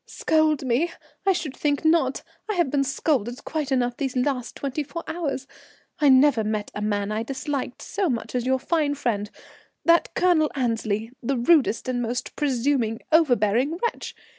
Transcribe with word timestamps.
"Scold 0.07 0.65
me! 0.65 0.89
I 1.27 1.31
should 1.31 1.55
think 1.55 1.85
not! 1.85 2.23
I 2.49 2.55
have 2.55 2.71
been 2.71 2.83
scolded 2.83 3.45
quite 3.45 3.71
enough 3.71 3.97
these 3.97 4.15
last 4.15 4.55
twenty 4.55 4.81
four 4.81 5.03
hours. 5.07 5.45
I 5.99 6.09
never 6.09 6.43
met 6.43 6.71
a 6.73 6.81
man 6.81 7.11
I 7.11 7.21
disliked 7.21 7.83
so 7.83 8.09
much 8.09 8.33
as 8.33 8.43
your 8.47 8.57
fine 8.57 8.95
friend, 8.95 9.29
that 9.85 10.11
Colonel 10.15 10.49
Annesley, 10.55 11.11
the 11.21 11.37
rudest, 11.37 11.87
most 11.93 12.35
presuming, 12.35 13.01
overbearing 13.11 13.77
wretch. 13.77 14.15